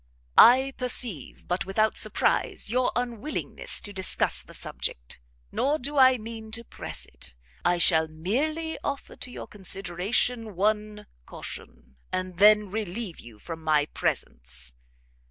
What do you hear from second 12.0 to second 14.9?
and then relieve you from my presence.